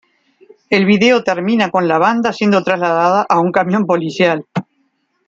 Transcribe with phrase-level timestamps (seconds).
[0.71, 4.47] El video termina con la banda siendo trasladada a un camión policial.